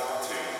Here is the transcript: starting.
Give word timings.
starting. 0.00 0.59